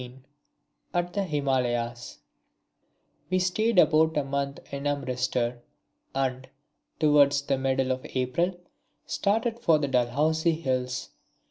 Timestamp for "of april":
7.91-8.55